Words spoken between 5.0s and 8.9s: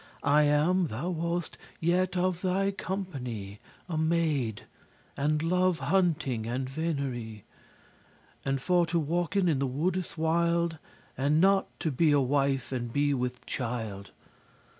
and love hunting and venery*, *field sports And for